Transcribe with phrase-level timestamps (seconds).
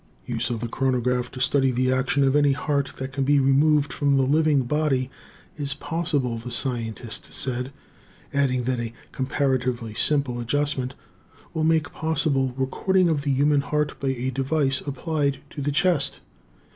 [0.25, 3.93] Use of the chronograph to study the action of any heart that can be removed
[3.93, 5.11] from the living body
[5.57, 7.71] is possible, the scientist said,
[8.33, 10.95] adding that a comparatively simple adjustment
[11.53, 16.21] will make possible recording of the human heart by a device applied to the chest.